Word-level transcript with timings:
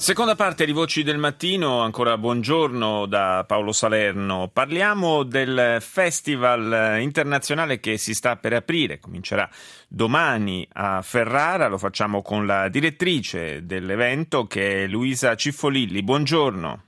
Seconda 0.00 0.34
parte 0.34 0.64
di 0.64 0.72
Voci 0.72 1.02
del 1.02 1.18
Mattino, 1.18 1.82
ancora 1.82 2.16
buongiorno 2.16 3.04
da 3.04 3.44
Paolo 3.46 3.70
Salerno. 3.70 4.48
Parliamo 4.50 5.24
del 5.24 5.76
festival 5.80 7.02
internazionale 7.02 7.80
che 7.80 7.98
si 7.98 8.14
sta 8.14 8.36
per 8.36 8.54
aprire, 8.54 8.98
comincerà 8.98 9.46
domani 9.86 10.66
a 10.72 11.02
Ferrara, 11.02 11.68
lo 11.68 11.76
facciamo 11.76 12.22
con 12.22 12.46
la 12.46 12.70
direttrice 12.70 13.66
dell'evento 13.66 14.46
che 14.46 14.84
è 14.84 14.86
Luisa 14.86 15.34
Ciffolilli. 15.34 16.02
Buongiorno. 16.02 16.82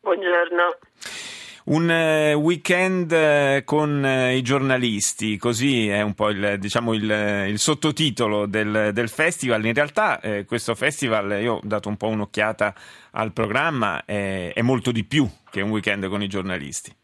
Buongiorno. 0.00 0.78
Un 1.68 1.90
eh, 1.90 2.32
weekend 2.32 3.10
eh, 3.10 3.62
con 3.64 4.04
eh, 4.04 4.36
i 4.36 4.42
giornalisti, 4.42 5.36
così 5.36 5.88
è 5.88 6.00
un 6.00 6.14
po' 6.14 6.28
il, 6.28 6.60
diciamo 6.60 6.94
il, 6.94 7.10
il 7.48 7.58
sottotitolo 7.58 8.46
del, 8.46 8.90
del, 8.92 9.08
festival. 9.08 9.64
In 9.64 9.74
realtà 9.74 10.20
eh, 10.20 10.44
questo 10.44 10.76
festival, 10.76 11.42
io 11.42 11.54
ho 11.54 11.60
dato 11.64 11.88
un 11.88 11.96
po' 11.96 12.06
un'occhiata 12.06 12.72
al 13.14 13.32
programma, 13.32 14.04
è, 14.04 14.52
è 14.54 14.62
molto 14.62 14.92
di 14.92 15.04
più 15.04 15.26
che 15.50 15.60
un 15.60 15.70
weekend 15.70 16.06
con 16.08 16.22
i 16.22 16.28
giornalisti. 16.28 16.94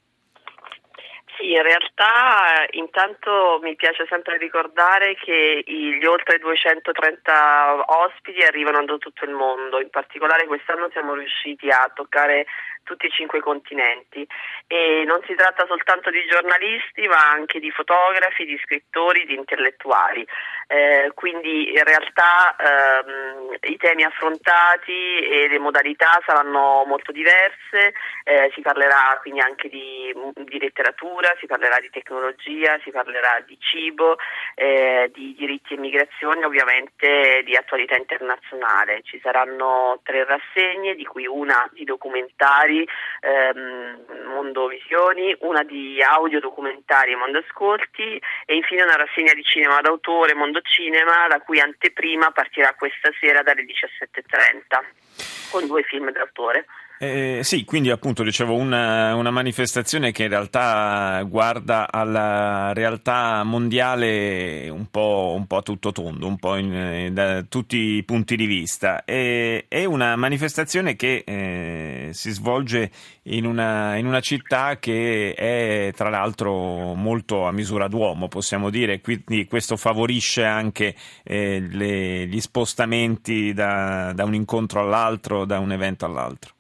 In 1.43 1.61
realtà 1.61 2.65
intanto 2.71 3.59
mi 3.63 3.75
piace 3.75 4.07
sempre 4.09 4.39
ricordare 4.39 5.17
che 5.17 5.65
gli 5.67 6.05
oltre 6.05 6.39
230 6.39 7.85
ospiti 7.85 8.43
arrivano 8.43 8.85
da 8.85 8.97
tutto 8.97 9.25
il 9.25 9.33
mondo, 9.33 9.81
in 9.81 9.91
particolare 9.91 10.47
quest'anno 10.47 10.89
siamo 10.93 11.15
riusciti 11.15 11.69
a 11.69 11.91
toccare 11.93 12.47
tutti 12.85 13.07
i 13.07 13.11
cinque 13.11 13.41
continenti 13.41 14.27
e 14.67 15.05
non 15.07 15.21
si 15.27 15.35
tratta 15.35 15.67
soltanto 15.67 16.11
di 16.11 16.25
giornalisti 16.29 17.07
ma 17.07 17.31
anche 17.31 17.61
di 17.61 17.71
fotografi, 17.71 18.45
di 18.45 18.59
scrittori, 18.63 19.25
di 19.27 19.35
intellettuali. 19.35 20.27
Eh, 20.67 21.11
quindi 21.15 21.71
in 21.71 21.85
realtà 21.85 22.57
ehm, 22.57 23.57
i 23.69 23.77
temi 23.77 24.05
affrontati 24.05 25.21
e 25.21 25.49
le 25.49 25.59
modalità 25.59 26.21
saranno 26.25 26.85
molto 26.87 27.13
diverse, 27.13 27.93
eh, 28.25 28.51
si 28.55 28.63
parlerà 28.63 29.19
quindi 29.21 29.41
anche 29.41 29.69
di, 29.69 30.15
di, 30.35 30.59
letteratura, 30.59 31.37
si 31.39 31.47
parlerà 31.47 31.79
di 31.79 31.91
tecnologia, 31.91 32.79
si 32.83 32.91
parlerà 32.91 33.43
di 33.47 33.59
cibo, 33.61 34.17
eh, 34.55 35.11
di 35.13 35.35
diritti 35.37 35.75
e 35.75 35.79
migrazioni, 35.79 36.43
ovviamente 36.45 37.43
di 37.45 37.55
attualità 37.55 37.97
internazionale. 37.97 39.03
Ci 39.03 39.21
saranno 39.23 40.01
tre 40.03 40.25
rassegne, 40.25 40.95
di 40.95 41.05
cui 41.05 41.27
una 41.27 41.69
di 41.73 41.85
documentari 41.85 42.72
documentari 42.73 42.89
ehm, 43.21 44.33
Mondo 44.33 44.67
Visioni, 44.67 45.35
una 45.41 45.63
di 45.63 46.03
audio 46.03 46.41
documentari 46.41 47.15
Mondo 47.15 47.39
Ascolti 47.39 48.21
e 48.47 48.55
infine 48.55 48.83
una 48.83 48.97
rassegna 48.97 49.35
di 49.35 49.43
cinema 49.45 49.81
d'autore 49.81 50.35
Mondo 50.35 50.61
Cinema 50.63 51.27
la 51.29 51.41
cui 51.41 51.61
anteprima 51.61 52.31
partirà 52.31 52.75
questa 52.75 53.11
sera 53.21 53.43
dalle 53.43 53.65
17.30 53.65 55.51
con 55.51 55.67
due 55.67 55.83
film 55.83 56.11
d'autore. 56.11 56.67
Eh, 57.05 57.41
sì, 57.43 57.65
quindi 57.65 57.91
appunto 57.91 58.23
dicevo 58.23 58.55
una, 58.55 59.17
una, 59.17 59.33
manifestazione 59.33 60.13
che 60.13 60.23
in 60.23 60.29
realtà 60.29 61.21
guarda 61.25 61.91
alla 61.91 62.73
realtà 62.75 63.43
mondiale 63.43 64.69
un 64.69 64.87
po', 64.89 65.35
un 65.37 65.49
po 65.49 65.57
a 65.57 65.63
tutto 65.63 65.91
tondo, 65.91 66.29
un 66.29 66.37
po' 66.37 66.55
in, 66.55 67.11
da 67.13 67.43
tutti 67.43 67.77
i 67.77 68.05
punti 68.05 68.37
di 68.37 68.47
vista. 68.47 69.05
E, 69.05 69.65
è 69.67 69.85
una 69.85 70.15
manifestazione 70.15 70.95
che 70.95 71.25
eh, 71.27 72.11
si 72.13 72.31
svolge 72.31 72.93
in 73.23 73.47
una, 73.47 73.97
in 73.97 74.07
una, 74.07 74.21
città 74.21 74.79
che 74.79 75.35
è 75.35 75.93
tra 75.97 76.09
l'altro 76.09 76.95
molto 76.95 77.47
a 77.47 77.51
misura 77.51 77.89
d'uomo, 77.89 78.29
possiamo 78.29 78.71
dire, 78.71 79.01
quindi 79.01 79.47
questo 79.47 79.77
favorisce 79.77 80.45
anche 80.45 80.95
eh, 81.25 81.67
le, 81.69 82.29
gli 82.29 82.41
spostamenti 82.41 83.53
da, 83.53 84.13
da 84.15 84.23
un 84.23 84.35
incontro 84.35 84.83
all'altro, 84.83 85.45
da 85.45 85.59
un 85.59 85.73
evento 85.73 86.05
all'altro. 86.05 86.55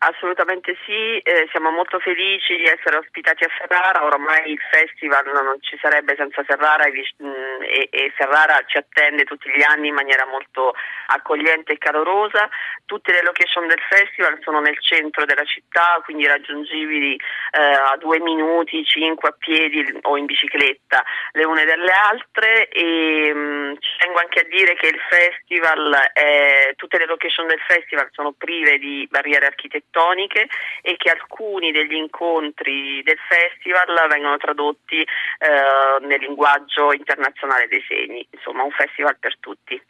Assolutamente 0.00 0.76
sì, 0.86 1.18
eh, 1.18 1.48
siamo 1.50 1.70
molto 1.72 1.98
felici 1.98 2.54
di 2.54 2.66
essere 2.66 2.98
ospitati 2.98 3.42
a 3.42 3.48
Ferrara, 3.48 4.04
ormai 4.04 4.52
il 4.52 4.60
festival 4.70 5.26
non 5.26 5.56
ci 5.60 5.76
sarebbe 5.82 6.14
senza 6.16 6.44
Ferrara 6.44 6.84
e, 6.84 6.92
mm, 7.20 7.62
e, 7.62 7.88
e, 7.90 8.12
Ferrara 8.14 8.62
ci 8.66 8.76
attende 8.76 9.24
tutti 9.24 9.50
gli 9.50 9.62
anni 9.62 9.88
in 9.88 9.94
maniera 9.94 10.24
molto 10.24 10.72
accogliente 11.08 11.72
e 11.72 11.78
calorosa. 11.78 12.48
Tutte 12.86 13.10
le 13.10 13.22
location 13.22 13.66
del 13.66 13.80
festival 13.90 14.38
sono 14.42 14.60
nel 14.60 14.78
centro 14.80 15.24
della 15.24 15.44
città, 15.44 16.00
quindi 16.04 16.28
raggiungibili 16.28 17.16
eh, 17.16 17.60
a 17.60 17.96
due 17.98 18.20
minuti, 18.20 18.84
cinque 18.84 19.30
a 19.30 19.34
piedi 19.36 19.98
o 20.02 20.16
in 20.16 20.26
bicicletta 20.26 21.02
le 21.32 21.44
une 21.44 21.64
delle 21.64 21.90
altre 21.90 22.68
e 22.68 23.34
mh, 23.34 23.38
mm, 23.38 23.72
ci 23.80 23.90
tengo 23.98 24.20
anche 24.20 24.40
a 24.40 24.48
dire 24.48 24.74
che 24.76 24.86
il 24.86 25.00
festival, 25.08 26.10
è, 26.12 26.72
tutte 26.76 26.98
le 26.98 27.06
location 27.06 27.48
del 27.48 27.60
festival 27.66 28.08
sono 28.12 28.32
prive 28.38 28.78
di 28.78 29.04
barriere 29.10 29.46
architettoniche 29.46 29.86
architettoniche 29.88 30.48
e 30.82 30.96
che 30.96 31.10
alcuni 31.10 31.72
degli 31.72 31.94
incontri 31.94 33.02
del 33.02 33.18
festival 33.28 34.08
vengono 34.08 34.36
tradotti 34.36 35.00
eh, 35.00 36.06
nel 36.06 36.20
linguaggio 36.20 36.92
internazionale 36.92 37.66
dei 37.68 37.82
segni, 37.88 38.26
insomma 38.30 38.62
un 38.62 38.70
festival 38.70 39.16
per 39.18 39.36
tutti. 39.38 39.80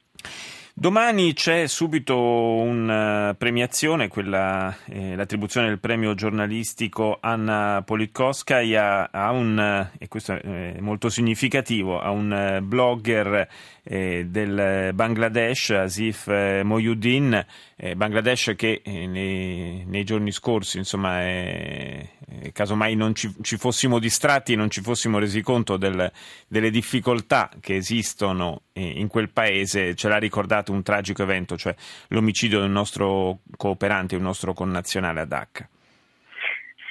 Domani 0.80 1.32
c'è 1.32 1.66
subito 1.66 2.16
una 2.16 3.34
premiazione, 3.36 4.06
quella, 4.06 4.72
eh, 4.84 5.16
l'attribuzione 5.16 5.66
del 5.66 5.80
premio 5.80 6.14
giornalistico 6.14 7.18
Anna 7.20 7.82
Politkovskaya 7.84 9.10
a 9.10 9.32
un, 9.32 9.90
e 9.98 10.06
questo 10.06 10.34
è 10.34 10.76
molto 10.78 11.08
significativo, 11.08 11.98
a 12.00 12.10
un 12.10 12.60
blogger 12.62 13.48
eh, 13.82 14.26
del 14.28 14.92
Bangladesh, 14.94 15.70
Asif 15.70 16.28
eh, 16.28 16.62
Moyuddin, 16.62 17.44
eh, 17.74 17.96
Bangladesh 17.96 18.52
che 18.54 18.80
eh, 18.84 19.06
nei, 19.08 19.84
nei, 19.84 20.04
giorni 20.04 20.30
scorsi, 20.30 20.78
insomma, 20.78 21.22
è, 21.22 22.08
casomai 22.52 22.94
non 22.94 23.14
ci, 23.14 23.32
ci, 23.42 23.56
fossimo 23.56 23.98
distratti 23.98 24.54
non 24.54 24.70
ci 24.70 24.80
fossimo 24.80 25.18
resi 25.18 25.42
conto 25.42 25.76
del, 25.76 26.10
delle 26.46 26.70
difficoltà 26.70 27.50
che 27.60 27.76
esistono 27.76 28.62
in 28.74 29.08
quel 29.08 29.30
paese, 29.30 29.94
ce 29.94 30.08
l'ha 30.08 30.18
ricordato 30.18 30.72
un 30.72 30.82
tragico 30.82 31.22
evento, 31.22 31.56
cioè 31.56 31.74
l'omicidio 32.08 32.60
del 32.60 32.70
nostro 32.70 33.40
cooperante, 33.56 34.16
un 34.16 34.22
nostro 34.22 34.52
connazionale 34.52 35.20
a 35.20 35.24
Dhaka. 35.24 35.68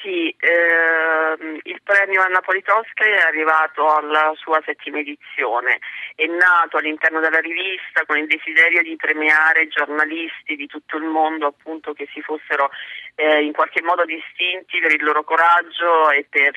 Sì, 0.02 0.34
ehm, 1.34 1.60
il 1.64 1.82
premio 1.84 2.22
Anna 2.22 2.42
Politowska 2.42 3.04
è 3.04 3.20
arrivato 3.20 3.88
alla 3.88 4.34
sua 4.36 4.62
settima 4.66 5.00
edizione, 5.00 5.80
è 6.16 6.26
nato 6.26 6.78
all'interno 6.78 7.20
della 7.20 7.40
rivista 7.40 8.06
con 8.06 8.18
il 8.18 8.28
desiderio 8.28 8.82
di 8.82 8.96
premiare 8.96 9.68
giornalisti 9.68 10.56
di 10.56 10.68
tutto 10.68 10.98
il 10.98 11.04
mondo 11.04 11.48
appunto 11.48 11.94
che 11.94 12.08
si 12.14 12.22
fossero 12.22 12.70
eh, 13.16 13.44
in 13.44 13.52
qualche 13.52 13.82
modo 13.82 14.06
distinti 14.06 14.80
per 14.80 14.92
il 14.92 15.04
loro 15.04 15.24
coraggio 15.24 16.12
e 16.12 16.26
per, 16.30 16.54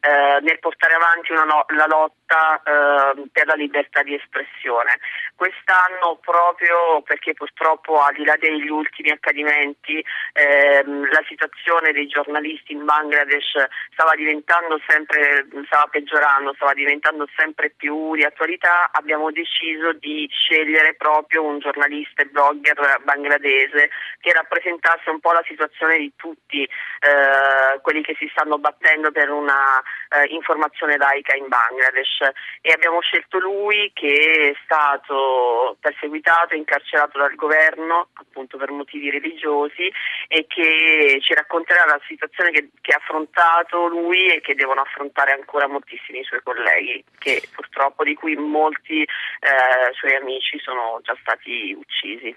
eh, 0.00 0.40
nel 0.40 0.58
portare 0.58 0.94
avanti 0.94 1.32
no, 1.32 1.64
la 1.68 1.86
lotta 1.86 2.62
eh, 2.64 3.28
per 3.30 3.46
la 3.46 3.54
libertà 3.54 4.02
di 4.02 4.14
espressione. 4.14 4.98
Quest'anno 5.34 6.18
proprio 6.20 7.02
perché 7.02 7.34
purtroppo 7.34 8.00
al 8.00 8.14
di 8.14 8.24
là 8.24 8.36
degli 8.36 8.68
ultimi 8.68 9.10
accadimenti 9.10 10.02
ehm, 10.32 11.10
la 11.10 11.22
situazione 11.28 11.92
dei 11.92 12.06
giornalisti 12.06 12.72
in 12.72 12.84
Bangladesh 12.84 13.68
stava 13.92 14.07
diventando 14.14 14.80
sempre, 14.86 15.46
stava 15.66 15.86
peggiorando, 15.90 16.54
stava 16.54 16.74
diventando 16.74 17.26
sempre 17.36 17.72
più 17.76 18.14
di 18.14 18.24
attualità, 18.24 18.90
abbiamo 18.92 19.30
deciso 19.30 19.92
di 19.92 20.28
scegliere 20.30 20.94
proprio 20.94 21.44
un 21.44 21.58
giornalista 21.58 22.22
e 22.22 22.26
blogger 22.26 23.00
bangladese 23.04 23.90
che 24.20 24.32
rappresentasse 24.32 25.10
un 25.10 25.20
po' 25.20 25.32
la 25.32 25.44
situazione 25.46 25.98
di 25.98 26.12
tutti 26.16 26.62
eh, 26.62 27.80
quelli 27.82 28.02
che 28.02 28.16
si 28.18 28.28
stanno 28.30 28.58
battendo 28.58 29.10
per 29.10 29.30
una 29.30 29.80
eh, 30.10 30.26
informazione 30.34 30.96
laica 30.96 31.36
in 31.36 31.48
Bangladesh. 31.48 32.30
E 32.60 32.72
abbiamo 32.72 33.00
scelto 33.00 33.38
lui 33.38 33.90
che 33.94 34.52
è 34.54 34.58
stato 34.64 35.76
perseguitato 35.80 36.54
incarcerato 36.54 37.18
dal 37.18 37.34
governo 37.34 38.08
appunto 38.14 38.56
per 38.56 38.70
motivi 38.70 39.10
religiosi 39.10 39.90
e 40.28 40.46
che 40.46 41.18
ci 41.20 41.34
racconterà 41.34 41.84
la 41.86 42.00
situazione 42.06 42.50
che, 42.50 42.70
che 42.80 42.92
ha 42.92 42.98
affrontato 42.98 43.86
lui 43.98 44.28
e 44.28 44.40
che 44.40 44.54
devono 44.54 44.80
affrontare 44.80 45.32
ancora 45.32 45.66
moltissimi 45.66 46.22
suoi 46.24 46.40
colleghi 46.42 47.04
che 47.18 47.42
purtroppo 47.54 48.04
di 48.04 48.14
cui 48.14 48.36
molti 48.36 49.02
eh, 49.02 49.92
suoi 49.92 50.14
amici 50.14 50.58
sono 50.58 51.00
già 51.02 51.16
stati 51.20 51.72
uccisi. 51.72 52.34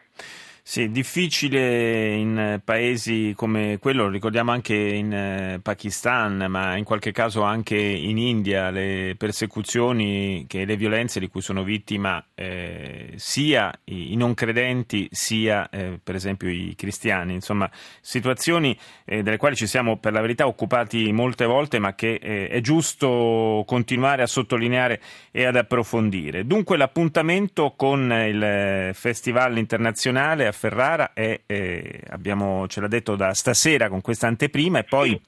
Sì, 0.64 0.92
difficile 0.92 2.14
in 2.14 2.62
paesi 2.64 3.34
come 3.36 3.80
quello, 3.80 4.04
lo 4.04 4.10
ricordiamo 4.10 4.52
anche 4.52 4.76
in 4.76 5.12
eh, 5.12 5.60
Pakistan, 5.62 6.46
ma 6.48 6.78
in 6.78 6.84
qualche 6.84 7.12
caso 7.12 7.42
anche 7.42 7.76
in 7.76 8.18
India, 8.18 8.70
le 8.70 9.16
persecuzioni 9.18 10.46
e 10.48 10.66
le 10.66 10.78
violenze 10.78 11.20
di 11.20 11.28
cui 11.28 11.42
sono 11.42 11.64
vittima 11.64 12.24
eh, 12.36 13.12
sia 13.16 13.74
i, 13.86 14.16
non 14.16 14.36
credenti 14.36 15.10
sia 15.12 15.68
eh, 15.70 16.00
per 16.02 16.14
esempio 16.14 16.48
i 16.48 16.76
cristiani. 16.78 17.34
Insomma, 17.34 17.70
situazioni 18.00 18.78
eh, 19.06 19.24
delle 19.24 19.38
quali 19.38 19.56
ci 19.56 19.66
siamo 19.66 19.98
per 19.98 20.14
la 20.14 20.22
verità 20.22 20.46
occupati 20.46 21.12
molte 21.12 21.46
volte, 21.46 21.80
ma 21.80 21.96
che 21.96 22.20
eh, 22.22 22.48
è 22.48 22.62
giusto 22.62 23.64
continuare 23.66 24.22
a 24.22 24.28
sottolineare 24.28 25.02
e 25.32 25.44
ad 25.44 25.56
approfondire. 25.56 26.46
Dunque 26.46 26.78
l'appuntamento 26.78 27.74
con 27.76 28.12
il 28.12 28.92
Festival 28.94 29.58
internazionale 29.58 30.51
a 30.52 30.54
Ferrara 30.54 31.14
e 31.14 31.44
eh, 31.46 32.02
abbiamo, 32.10 32.68
ce 32.68 32.82
l'ha 32.82 32.88
detto 32.88 33.16
da 33.16 33.34
stasera 33.34 33.90
con 33.90 34.02
questa 34.02 34.28
anteprima 34.28 34.80
e 34.80 34.84
poi 34.84 35.20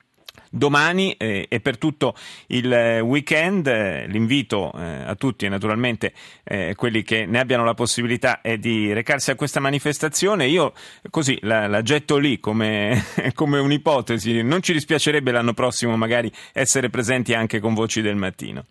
domani 0.50 1.14
eh, 1.14 1.48
e 1.50 1.60
per 1.60 1.78
tutto 1.78 2.16
il 2.48 2.68
weekend. 3.02 3.68
Eh, 3.68 4.06
l'invito 4.08 4.72
eh, 4.76 5.04
a 5.06 5.16
tutti 5.16 5.46
e 5.46 5.50
naturalmente 5.50 6.14
eh, 6.44 6.76
quelli 6.76 7.02
che 7.04 7.26
ne 7.26 7.40
abbiano 7.40 7.64
la 7.64 7.74
possibilità 7.74 8.42
è 8.42 8.58
di 8.58 8.94
recarsi 8.94 9.32
a 9.32 9.36
questa 9.36 9.60
manifestazione. 9.60 10.46
Io 10.46 10.74
così 11.10 11.38
la, 11.42 11.68
la 11.68 11.82
getto 11.82 12.18
lì 12.18 12.40
come, 12.40 13.04
come, 13.34 13.60
un'ipotesi. 13.60 14.44
Non 14.44 14.62
ci 14.62 14.74
dispiacerebbe 14.74 15.32
l'anno 15.32 15.54
prossimo 15.54 15.98
magari 15.98 16.32
essere 16.54 16.90
presenti 16.90 17.34
anche 17.34 17.60
con 17.60 17.74
Voci 17.74 18.02
del 18.02 18.16
Mattino. 18.16 18.66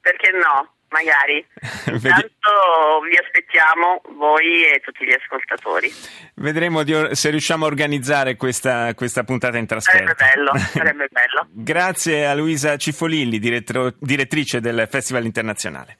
Perché 0.00 0.30
no? 0.32 0.72
Magari. 0.94 1.44
Intanto 1.90 3.02
vi 3.08 3.18
aspettiamo 3.18 4.00
voi 4.16 4.64
e 4.64 4.80
tutti 4.80 5.04
gli 5.04 5.12
ascoltatori. 5.12 5.92
Vedremo 6.36 6.84
di, 6.84 6.94
se 7.12 7.30
riusciamo 7.30 7.64
a 7.64 7.68
organizzare 7.68 8.36
questa, 8.36 8.94
questa 8.94 9.24
puntata 9.24 9.58
in 9.58 9.66
trasferta. 9.66 10.14
Sarebbe 10.16 10.34
bello, 10.34 10.58
sarebbe 10.70 11.08
bello. 11.10 11.48
Grazie 11.50 12.26
a 12.26 12.34
Luisa 12.34 12.76
Cifolilli, 12.76 13.38
direttrice 13.38 14.60
del 14.60 14.86
Festival 14.88 15.24
Internazionale. 15.24 15.92